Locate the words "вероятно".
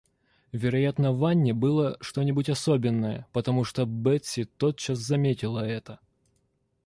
0.51-1.13